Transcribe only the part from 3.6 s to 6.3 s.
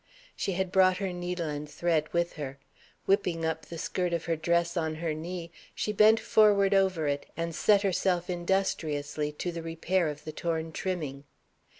the skirt of her dress on her knee, she bent